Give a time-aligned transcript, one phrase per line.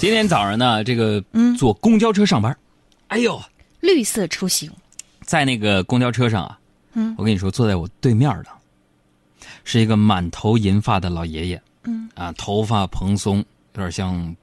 [0.00, 1.54] 今天早上呢，这个嗯。
[1.58, 2.56] 坐公交车上班，
[3.08, 3.38] 哎呦，
[3.80, 4.72] 绿色出行，
[5.20, 6.58] 在那个公交车上啊，
[6.94, 7.14] 嗯。
[7.18, 8.46] 我跟你说，坐在我对面的
[9.62, 12.08] 是一个满头银发的老爷爷，嗯。
[12.14, 13.44] 啊，头发蓬松，
[13.74, 14.34] 有点像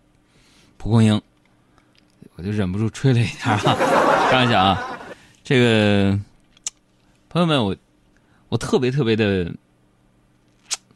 [0.77, 1.19] 蒲公英，
[2.35, 3.53] 我就忍不住吹了一下。
[3.53, 3.57] 啊，
[4.29, 4.99] 开玩笑啊，
[5.43, 6.19] 这个
[7.29, 7.75] 朋友们，我
[8.49, 9.51] 我特别特别的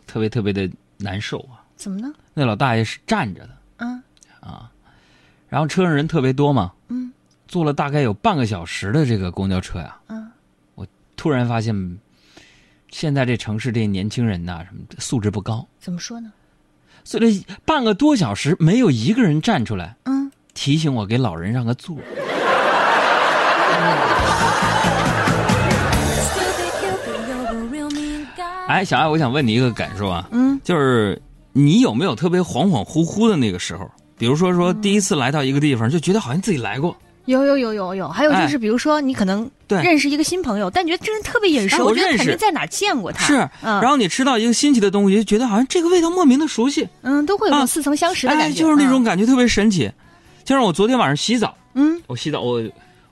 [0.05, 2.14] 特别特别的难受啊，怎么呢？
[2.36, 3.57] 那老大爷是站着的。
[4.42, 4.60] 嗯
[5.50, 7.12] 然后车上人特别多嘛，嗯，
[7.45, 10.31] 坐了大概有半个小时的这个公交车呀，嗯，
[10.76, 12.00] 我突然发现，
[12.90, 16.31] 现在这城市这年轻人呐，什么素质不高，怎么说呢？
[17.04, 21.98] 所以这半个多小时没有一个人站出来嗯，提醒我给老人让个座。
[28.67, 33.92] 哎，小艾，我想问你一个感受啊，嗯，就是你有没有特别恍恍惚惚的那个时候？
[34.21, 39.81] 比如说说第一次来到一个地方，就觉得好像自己来过，有有有有有，还有就是，比如说你可能对。
[39.81, 42.17] 认识一个新朋友，但觉得这人特别眼哎熟，觉得我认识。
[42.19, 43.25] 肯定在哪儿见过他。
[43.25, 43.81] 是，嗯。
[43.81, 47.58] 然后你吃到一个新奇的东西，就觉得好像这个味道莫名的熟悉，嗯，都会有啊。
[47.58, 48.59] 种似曾相识的哎，感觉。
[48.59, 49.03] 就是那种嗯。
[49.03, 49.91] 感觉特别神奇。
[50.44, 52.61] 就像我昨天晚上洗澡，嗯，我洗澡，我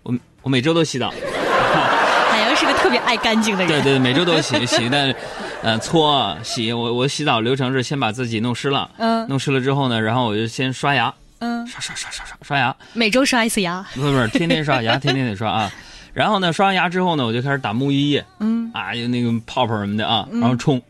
[0.04, 0.14] 我
[0.44, 1.12] 我每周都洗澡，
[2.30, 3.82] 海洋是个特别爱干净的人。
[3.82, 5.16] 对对，每周都洗洗的，
[5.62, 6.72] 呃，搓洗。
[6.72, 13.86] 我我洗澡流程是先把自己弄湿了，嗯弄湿了之后呢，然后我就先刷牙，嗯，刷刷刷刷刷刷牙，每周刷一次牙。
[13.94, 15.72] 不是不是，天天刷牙，天天得刷啊。
[16.14, 20.82] 然后呢，刷完牙之后呢，我就开始打沐浴液嗯，啊，有那个泡泡什么的啊，然后冲，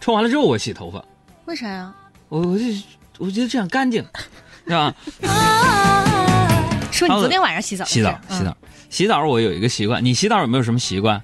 [0.00, 1.02] 冲完了之后我洗头发，
[1.46, 1.92] 为啥呀？
[2.28, 2.64] 我我就
[3.18, 4.04] 我觉得这样干净，
[4.66, 4.94] 是吧？
[6.90, 7.84] 说你昨天晚上洗澡？
[7.86, 8.56] 洗澡洗澡
[8.90, 11.20] 洗澡，我有一个习惯，你洗澡有没有什么习惯？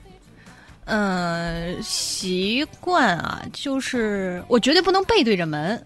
[0.89, 1.77] 嗯。
[1.77, 5.81] 嗯，习惯啊，就是我绝对不能背对着门。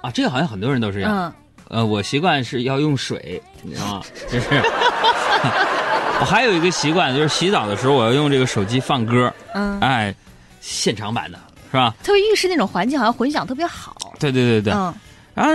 [0.00, 1.32] 啊，这个好像很多人都是这样。
[1.68, 4.02] 嗯，呃，我习惯是要用水，你知道吗？
[4.30, 4.46] 就是
[6.20, 10.14] 我还有一个习惯，就是洗澡的时候我要用这个手机放歌，嗯，哎，
[10.60, 11.38] 现场版的
[11.70, 11.94] 是吧？
[12.02, 13.94] 特别浴室那种环境，好像混响特别好。
[14.18, 14.72] 对对对对。
[14.72, 14.92] 嗯
[15.34, 15.52] 然后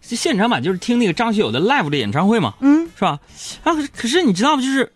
[0.00, 3.18] 现场版就是听那个张学友的 live 的演唱会嘛，嗯，是吧？
[3.62, 4.62] 啊，可是你知道吗？
[4.62, 4.90] 就是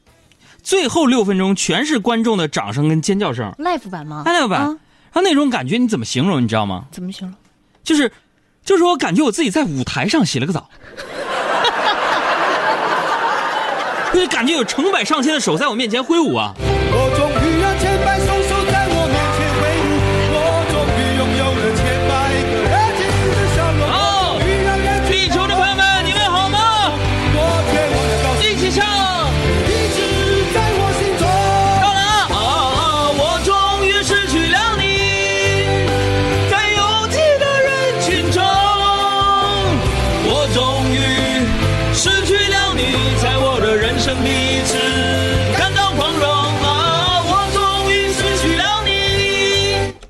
[0.63, 4.67] 最后六分钟全是观众的掌声跟尖叫声，live 版吗？live 版，啊
[5.13, 6.43] 然后那种感觉你怎么形容？
[6.43, 6.85] 你知道吗？
[6.91, 7.37] 怎么形容？
[7.85, 8.11] 就是，
[8.65, 10.69] 就是我感觉我自己在舞台上洗了个澡，
[14.15, 16.55] 就是感觉有成百上千的手在我面前挥舞啊！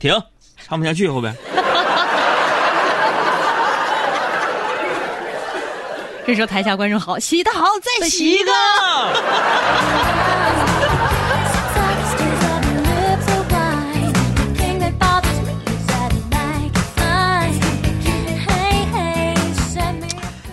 [0.03, 0.21] 停，
[0.57, 1.33] 唱不下去后边。
[6.27, 7.67] 这时候台下观众好，洗的好，
[8.01, 8.51] 再洗一个。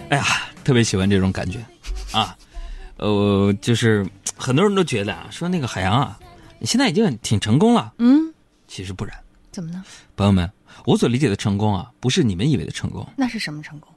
[0.09, 0.23] 哎呀，
[0.63, 1.57] 特别喜欢这种感觉，
[2.11, 2.35] 啊，
[2.97, 4.05] 呃，就是
[4.37, 6.19] 很多人都觉得啊，说那个海洋啊，
[6.59, 8.31] 你现在已经挺成功了，嗯，
[8.67, 9.17] 其实不然，
[9.51, 9.83] 怎么呢？
[10.15, 10.51] 朋友们，
[10.85, 13.93] 我所理解的成功啊，不是你们以为的成功，那是什么成功？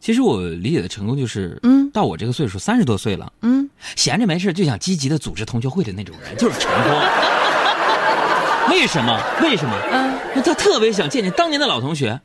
[0.00, 6.92] 其实我理解的成功就是，嗯到我这个岁数，三十多岁了，嗯，闲着没事就想积极的组织同学会的那种人， 就是成功。
[8.70, 9.18] 为什么？
[9.42, 9.74] 为什么？
[9.92, 12.20] 嗯，他特别想见见当年的老同学，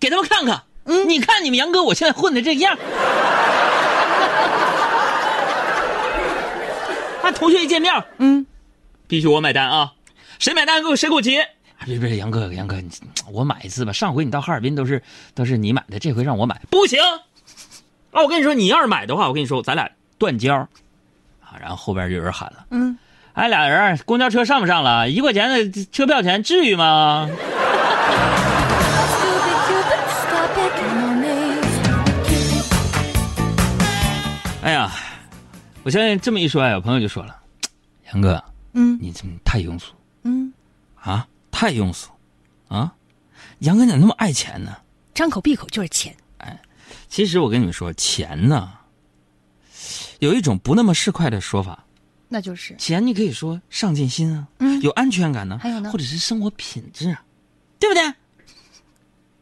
[0.00, 0.62] 给他们看看。
[0.88, 2.78] 嗯你看你们杨哥，我现在混的这个样。
[7.22, 8.46] 啊，同学一见面，嗯，
[9.08, 9.92] 必须我买单啊！
[10.38, 11.40] 谁买单给我谁给我结。
[11.40, 12.90] 啊，别别，杨哥杨哥，你
[13.30, 13.92] 我买一次吧。
[13.92, 15.02] 上回你到哈尔滨都是
[15.34, 16.98] 都是你买的，这回让我买不行。
[18.12, 20.54] 啊，我跟你说，你要是买的话，我跟你说，咱俩断交。
[20.54, 22.98] 啊，然后后边就有人喊了，嗯，
[23.34, 25.08] 哎，俩人公交车上不上了？
[25.08, 27.28] 一块钱的车票钱，至于吗？
[34.62, 34.90] 哎呀，
[35.84, 37.36] 我相信这么一说，有朋友就说了，
[38.12, 39.95] 杨哥，嗯你怎么太庸俗嗯，
[41.10, 41.28] 啊？
[41.50, 42.10] 太庸俗
[42.68, 42.92] 啊！
[43.60, 44.76] 杨哥你咋那么爱钱呢？
[45.14, 46.14] 张口闭口就是钱。
[46.36, 46.60] 哎
[47.08, 48.70] 其实我跟你们说，钱呢，
[50.18, 51.84] 有一种不那么市侩的说法，
[52.28, 57.24] 那就是钱你可以说上进心啊，嗯有安全感呢，还有呢或者是生活品质啊，
[57.78, 58.12] 对不对？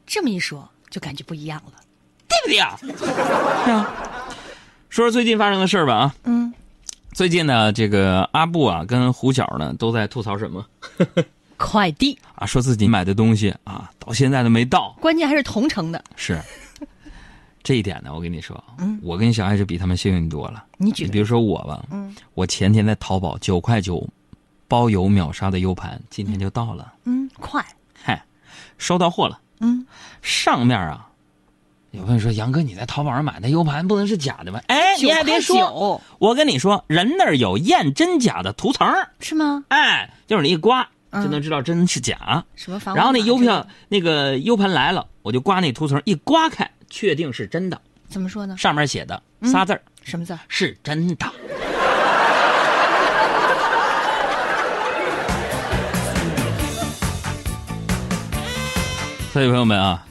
[0.06, 1.72] 这么一说，就感觉不一样了。
[2.28, 2.78] 对不对啊？
[3.64, 3.92] 是啊。
[4.88, 6.14] 说说最近发生的事儿吧啊。
[6.24, 6.52] 嗯。
[7.12, 10.64] 最近呢，这个阿布啊跟胡晓呢都在吐槽什么？
[11.64, 14.94] 快递啊，说自己买的东西啊到现在都没到。
[15.00, 16.02] 关键还是同城的。
[16.16, 16.40] 是。
[17.62, 20.62] 这一点呢，我跟你说，嗯，我跟小爱是比他们幸运多了。
[20.76, 24.06] 你举，比如说我吧，嗯，我前天在淘宝九块九
[24.68, 26.92] 包邮秒杀的 U 盘，今天就到了。
[27.04, 27.64] 嗯，快。
[27.94, 28.22] 嗨，
[28.76, 29.40] 收到货了。
[29.60, 29.86] 嗯，
[30.20, 31.08] 上面啊，
[31.92, 34.62] 有朋友说杨哥你在淘宝上买的 U 盘不能是假的吧？
[34.66, 38.86] 哎，你还别说，我跟你说，人那儿有验真假的涂层，
[39.20, 39.64] 是吗？
[39.68, 40.86] 哎，就是你一刮
[41.22, 42.44] 就能知道真是假。
[42.56, 42.94] 什么防？
[42.94, 46.70] 然后那邮票那个 U 盘来了，我就刮那图层，一刮开。
[46.90, 47.80] 确定是真的？
[48.08, 48.56] 怎么说呢？
[48.56, 50.38] 上面写的仨字儿，什么字？
[50.48, 51.26] 是真的。
[59.32, 60.06] 所以朋友们啊，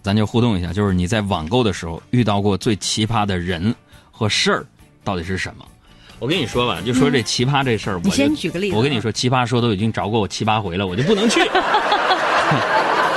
[0.00, 3.74] 咱就互动一下，就是你在网购的时候遇到过最奇葩的人
[4.10, 4.64] 和事儿，
[5.04, 5.66] 到底是什么？
[6.22, 8.76] 我跟你说吧，就说这奇葩这事儿，你先举个例子。
[8.76, 11.40] 我跟你说，奇葩说都已经找过我七八回了，我就不能去。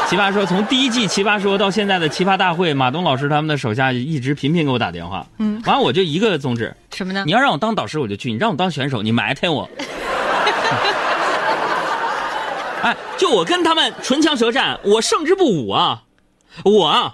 [0.10, 5.28] 奇葩说从第一季奇葩说到现在的奇葩大会，马东老师他们的手下一直频频给我打电话。
[5.38, 7.22] 嗯，完了我就一个宗旨，什么呢？
[7.28, 9.69] 你要让我当导师我就去，你让我当选手你埋汰我。
[12.81, 16.01] 哎，就我跟他们唇枪舌战，我胜之不武啊！
[16.63, 17.13] 我，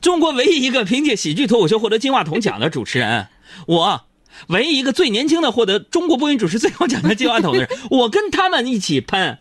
[0.00, 3.26] 中国唯一一个凭借喜剧脱口秀获得金话筒奖的主持人，
[3.66, 4.02] 我，
[4.48, 9.38] 唯一一个最年轻的获得中国播音主持最高奖的金话筒的人， 我跟他们一起喷，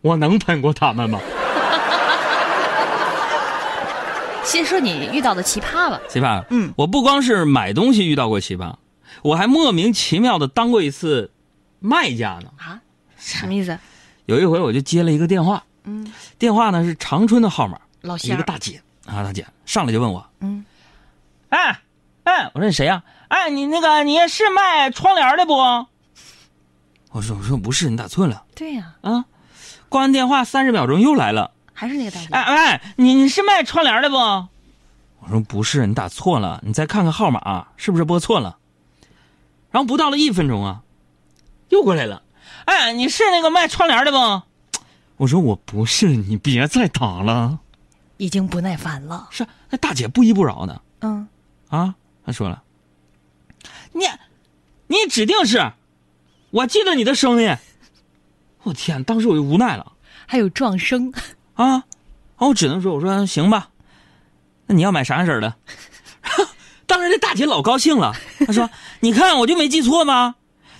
[0.00, 1.20] 我能喷过他们吗？
[4.44, 6.00] 先说你遇到的奇葩吧。
[6.08, 8.74] 奇葩，嗯，我不光是买东西遇到过奇葩，
[9.22, 11.30] 我还莫名其妙的当过一次
[11.80, 12.50] 卖家呢。
[12.58, 12.80] 啊？
[13.18, 13.76] 什么意思？
[14.26, 16.06] 有一回我就接了一个电话，嗯，
[16.38, 20.64] 电话呢是长春的号码，老一个大姐啊，大姐上来就问我，嗯，
[21.48, 21.80] 哎
[22.24, 23.02] 哎，我说你谁呀？
[23.28, 25.54] 哎，你那个你是卖窗帘的不？
[27.10, 28.44] 我说我说不是，你打错了。
[28.54, 28.94] 对呀。
[29.02, 29.24] 啊，
[29.88, 31.50] 挂完电话三十秒钟又来了。
[31.72, 32.28] 还是那个大姐。
[32.30, 34.16] 哎哎，你你是卖窗帘的不？
[34.16, 38.58] 我说不是，你打错了，你再看看号码，是不是拨错了？
[39.70, 40.82] 然后不到了一分钟啊，
[41.70, 42.22] 又过来了。
[42.66, 44.42] 哎，你是那个卖窗帘的不？
[45.16, 47.58] 我说我不是，你别再打了。
[48.16, 49.28] 已经不耐烦了。
[49.30, 50.80] 是那大姐不依不饶呢。
[51.00, 51.26] 嗯。
[51.68, 51.94] 啊，
[52.24, 52.62] 她说了，
[53.94, 54.04] 你，
[54.88, 55.72] 你指定是，
[56.50, 57.56] 我记得你的声音。
[58.64, 59.92] 我天，当时我就无奈了。
[60.26, 61.12] 还有撞声。
[61.54, 61.84] 啊，
[62.38, 63.68] 我只能说，我说行吧，
[64.66, 65.54] 那你要买啥色的？
[66.86, 68.12] 当时这大姐老高兴了，
[68.46, 68.68] 她说
[69.00, 70.34] ：“你看我就没记错吗？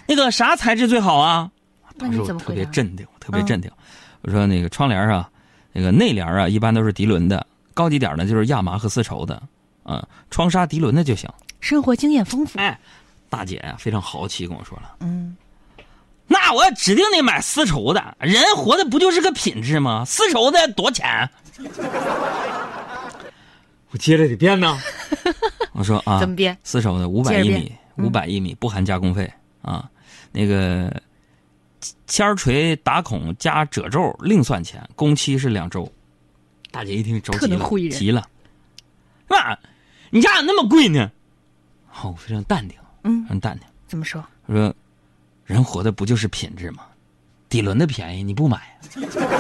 [0.07, 1.51] 那个啥材质最好啊？”
[1.97, 3.71] 当时我特别镇定，特别镇定。
[4.23, 5.31] 我说：“那个窗帘啊，
[5.73, 9.41] 那个内帘啊，一般都是涤纶的，高级点的就是亚麻和丝绸的，
[9.85, 11.31] 啊，窗纱涤纶的就行。”
[11.61, 12.79] 生活经验丰富，哎，
[13.35, 15.37] 大姐呀非常豪气跟我说了，嗯。
[16.27, 20.05] 那我指定得买丝绸的，人活的不就是个品质吗？
[20.07, 21.29] 丝绸的多钱？
[23.91, 24.79] 我接着得变呢。
[25.73, 26.57] 我说啊，怎么变？
[26.63, 29.31] 丝绸的五百一米，五百一米不含加工费
[29.63, 29.91] 啊。
[30.31, 31.03] 那个
[32.07, 35.91] 铅锤打孔加褶皱另算钱，工期是两周。
[36.71, 38.27] 大姐一听着急了，急了，
[39.29, 39.59] 是吧？
[40.11, 41.11] 你家咋那么贵呢？
[41.89, 43.67] 好哦，非常淡定，嗯，很淡定。
[43.87, 44.25] 怎么说？
[44.47, 44.75] 我说。
[45.47, 46.85] 人活的不就是品质吗？
[47.49, 48.59] 底轮的便宜你不买？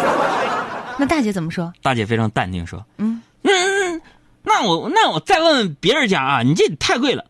[0.98, 1.72] 那大姐怎么说？
[1.82, 4.00] 大姐非常淡定说：“嗯嗯，
[4.42, 7.24] 那我那我再问问别人家啊，你这太贵了。”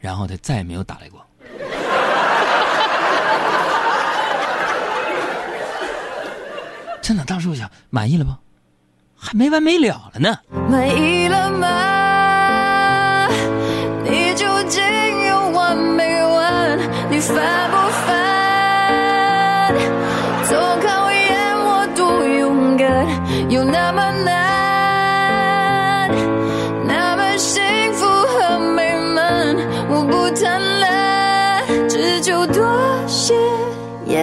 [0.00, 1.24] 然后他再也没有打来过。
[7.02, 8.30] 真的，当时我想，满意了不？
[9.16, 10.38] 还没完没了了呢。
[10.70, 11.97] 满意了吗？
[17.34, 17.68] 完？
[17.70, 17.78] 你烦不？
[23.48, 26.10] 有那么难，
[26.86, 27.62] 那么幸
[27.94, 29.56] 福和美满，
[29.88, 32.62] 我不贪婪，只求多
[33.06, 33.34] 些
[34.04, 34.22] 夜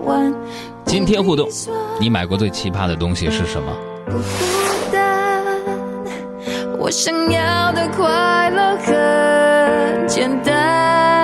[0.00, 0.34] 晚。
[0.84, 1.48] 今天互动，
[2.00, 3.72] 你买过最奇葩的东西是什么？
[4.06, 4.20] 不孤
[4.92, 5.44] 单，
[6.78, 11.15] 我想要的快乐很简单，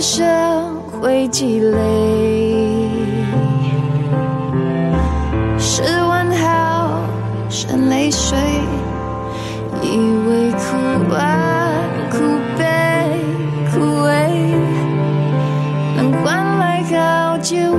[0.00, 1.78] 生会积累，
[5.58, 7.04] 试完好
[7.48, 8.36] 生泪水，
[9.80, 10.76] 以为哭
[11.08, 12.18] 完苦
[12.58, 12.64] 悲
[13.70, 14.10] 苦味，
[16.90, 17.76] 到结尾，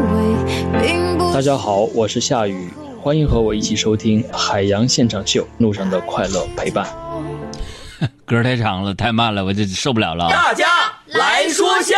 [0.81, 2.69] 并不大家好，我是夏雨，
[3.01, 6.87] 欢迎和我一起收听海洋现场秀，路上的快乐陪伴。
[8.25, 10.31] 歌太长了，太慢了，我这受不了了啊。
[10.31, 10.67] 大家
[11.13, 11.95] 来说笑。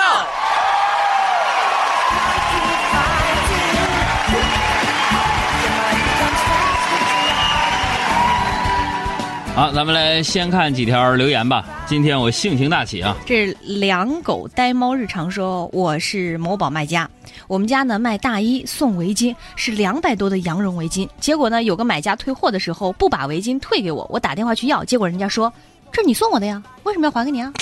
[9.56, 11.64] 好，咱们来先看几条留言吧。
[11.88, 17.10] 今天我性情大起啊，这两狗呆猫日常说我是某宝卖家，
[17.48, 21.08] 我们家呢卖大衣送围巾，是两百多的羊绒围巾。
[21.22, 25.54] 结果呢有个买家退货的时候不把围巾退给我，我打电话去要，结果人家说
[25.90, 27.54] 这是你送我的呀，为什么要还给你啊？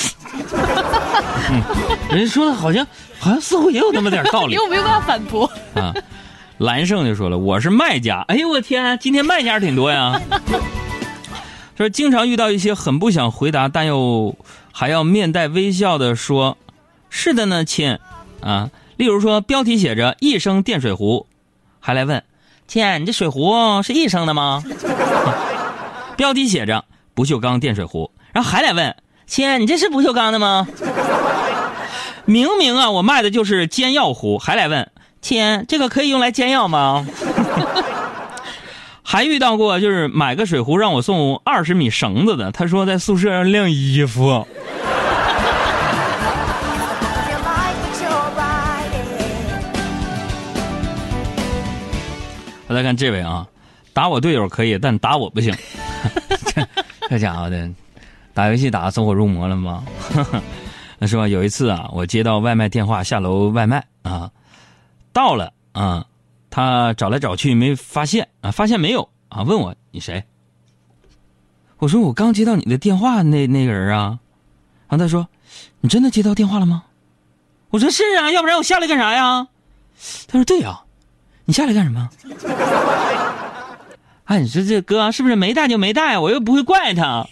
[2.09, 2.85] 人家说的好像
[3.19, 5.49] 好像似乎也有那么点道理因为我没有办法反驳。
[5.75, 5.93] 啊。
[6.59, 8.23] 蓝胜就说了，我是卖家。
[8.27, 10.21] 哎呦我天，今天卖家挺多呀。
[11.75, 14.37] 说经常遇到一些很不想回答，但又
[14.71, 16.57] 还要面带微笑的说
[17.09, 17.97] ：“是的呢，亲。”
[18.39, 21.25] 啊，例如说标题写着“一升电水壶”，
[21.81, 22.23] 还来问
[22.67, 24.63] ：“亲，你这水壶是一升的吗？”
[26.15, 28.95] 标题写着“不锈钢电水壶”，然后还来问
[29.33, 30.67] ：“亲，你这是不锈钢的吗？”
[32.25, 34.91] 明明啊，我卖的就是煎药壶，还来问
[35.23, 37.03] ：“亲，这个可以用来煎药吗？”
[39.01, 44.47] 还遇到过就是买个水壶让我送二十米绳子的，他说在宿舍上晾衣服。
[52.67, 53.47] 我再看这位啊，
[53.93, 55.51] 打我队友可以，但打我不行。
[56.53, 56.67] 这
[57.09, 57.67] 这家伙的，
[58.33, 59.83] 打游戏打走火入魔了吗？
[60.99, 61.27] 那 是吧？
[61.27, 64.31] 有一次啊，我接到外卖电话，下楼外卖啊，
[65.11, 66.05] 到了啊。
[66.49, 69.41] 他找来找去没发现啊，发现没有啊？
[69.41, 70.23] 问我你谁？
[71.79, 74.19] 我说我刚接到你的电话，那那个人啊。
[74.87, 75.27] 然后他说
[75.81, 76.83] ：“你真的接到电话了吗？”
[77.71, 79.47] 我说：“是啊，要不然我下来干啥呀？”
[80.29, 80.79] 他说：“对呀，
[81.45, 82.07] 你下来干什么？”
[84.25, 86.19] 哎，你说这哥是不是没带就没带？
[86.19, 87.27] 我又不会怪他。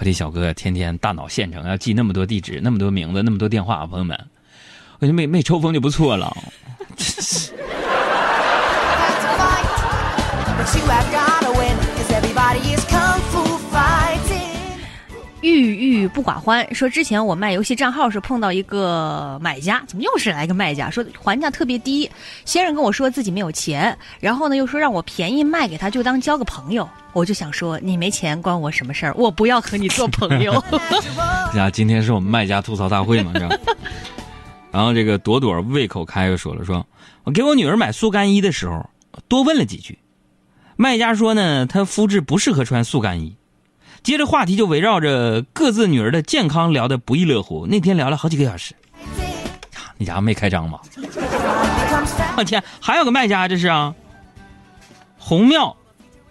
[0.00, 4.18] 快递小哥天天大脑现成，要记那么多地址、那么多名字、那么多电话，朋友们，
[4.98, 6.34] 我就没没抽风就不错了。
[16.00, 20.88] 郁郁不寡欢说，之前我卖游戏账号时碰到一个买家，怎么又是来个卖家？
[20.88, 22.10] 说还价特别低，
[22.46, 26.88] 先生跟我说自己没有钱，然后呢又说让我便宜卖给他，就当交个朋友。
[27.12, 29.14] 我就想说，你没钱关我什么事儿？
[29.14, 30.52] 我不要和你做朋友。
[31.54, 33.56] 呀，今天是我们卖家吐槽大会嘛，是吧？
[34.72, 36.86] 然后这个朵朵胃口开又说了，说
[37.24, 38.88] 我给我女儿买速干衣的时候，
[39.28, 39.98] 多问了几句，
[40.76, 43.36] 卖家说呢，她肤质不适合穿速干衣。
[44.02, 47.66] 接着话题就围绕着各自女儿的健康聊得不亦乐乎。
[47.66, 48.74] 那天聊了好几个小时，
[49.98, 50.80] 那家伙没开张吧？
[52.36, 53.94] 我天，还有个卖家这是啊，
[55.18, 55.76] 红庙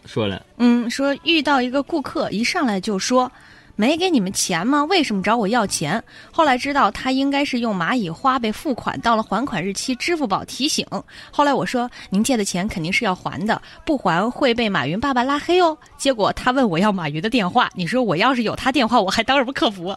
[0.06, 3.32] 说了，嗯，说遇到一个顾客一上来就说。
[3.80, 4.84] 没给你们钱吗？
[4.90, 6.04] 为什么找我要钱？
[6.34, 10.86] 后来知道他应该是用蚂蚁花呗付款，到了还款日期，支付宝提醒。
[11.32, 15.78] 后来我说您借的钱肯定是要还的，不还会被马云爸爸拉黑哦。
[15.98, 19.96] 结果他问我要马云的电话，你说我要是有他电话，我还当什么客服？